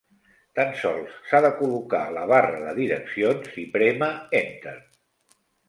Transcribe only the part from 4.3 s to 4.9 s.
'Enter'.